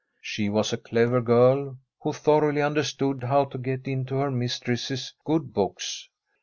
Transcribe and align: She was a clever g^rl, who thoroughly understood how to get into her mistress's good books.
She 0.23 0.49
was 0.49 0.73
a 0.73 0.77
clever 0.77 1.21
g^rl, 1.21 1.77
who 2.01 2.11
thoroughly 2.11 2.59
understood 2.63 3.21
how 3.21 3.45
to 3.45 3.59
get 3.59 3.87
into 3.87 4.15
her 4.15 4.31
mistress's 4.31 5.13
good 5.25 5.53
books. 5.53 6.09